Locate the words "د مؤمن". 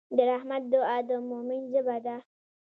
1.09-1.61